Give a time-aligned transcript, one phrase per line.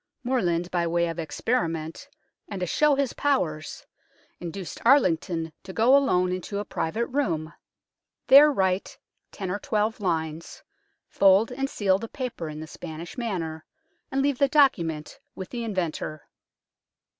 [0.23, 2.09] Morland, by way of experiment,
[2.47, 3.85] and to show his powers,
[4.39, 7.53] induced Arlington to go alone into a private room,
[8.25, 8.97] there 208 UNKNOWN LONDON write
[9.31, 10.63] ten or twelve lines,
[11.07, 13.63] fold and seal the paper in the Spanish manner,
[14.11, 16.23] and leave the document with the inventor.